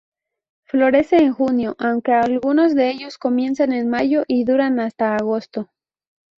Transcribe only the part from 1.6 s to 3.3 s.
aunque algunos de ellos